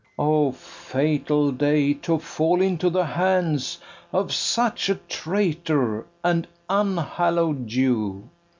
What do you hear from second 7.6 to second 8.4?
Jew!